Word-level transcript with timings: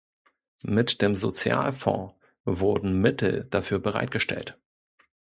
Mit 0.65 1.03
dem 1.03 1.15
Sozialfonds 1.15 2.15
wurden 2.43 2.99
Mittel 3.01 3.43
dafür 3.51 3.77
bereitgestellt. 3.77 4.57